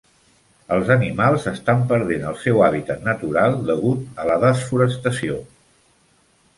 Els 0.77 0.87
animals 0.95 1.45
estan 1.51 1.83
perdent 1.91 2.25
el 2.31 2.39
seu 2.45 2.65
hàbitat 2.69 3.05
natural 3.11 3.61
degut 3.71 4.21
a 4.25 4.29
la 4.33 4.43
desforestació. 4.49 5.41